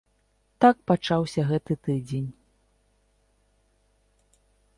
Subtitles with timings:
[0.63, 2.25] Так пачаўся гэты тыдзень.